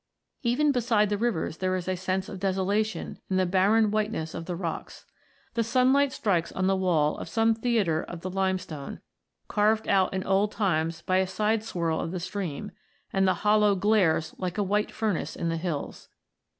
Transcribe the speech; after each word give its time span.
Even 0.41 0.71
beside 0.71 1.09
the 1.09 1.17
rivers 1.19 1.57
there 1.57 1.75
is 1.75 1.87
a 1.87 1.95
sense 1.95 2.27
of 2.27 2.39
desolation 2.39 3.19
in 3.29 3.37
the 3.37 3.45
barren 3.45 3.91
whiteness 3.91 4.33
of 4.33 4.45
the 4.47 4.55
rocks. 4.55 5.05
The 5.53 5.63
sunlight 5.63 6.11
strikes 6.11 6.51
on 6.51 6.65
the 6.65 6.75
wall 6.75 7.19
of 7.19 7.29
some 7.29 7.53
theatre 7.53 8.01
of 8.01 8.21
the 8.21 8.31
limestone, 8.31 9.01
carved 9.47 9.87
out 9.87 10.11
in 10.11 10.23
old 10.23 10.51
times 10.53 11.03
by 11.03 11.17
a 11.17 11.27
side 11.27 11.63
swirl 11.63 11.99
of 11.99 12.09
the 12.09 12.19
stream, 12.19 12.71
and 13.13 13.27
the 13.27 13.35
hollow 13.45 13.75
glares 13.75 14.33
like 14.39 14.57
a 14.57 14.63
white 14.63 14.89
furnace 14.89 15.35
in 15.35 15.49
the 15.49 15.57
hills. 15.57 16.09